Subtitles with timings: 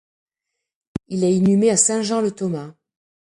[1.09, 2.73] Il est inhumé à Saint-Jean-le-Thomas.